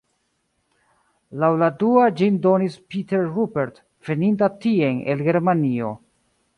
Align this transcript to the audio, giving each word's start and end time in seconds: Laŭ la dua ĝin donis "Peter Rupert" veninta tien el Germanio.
Laŭ 1.43 1.49
la 1.65 1.69
dua 1.83 2.07
ĝin 2.21 2.41
donis 2.47 2.79
"Peter 2.95 3.23
Rupert" 3.37 3.79
veninta 4.11 4.53
tien 4.67 5.03
el 5.15 5.27
Germanio. 5.31 5.97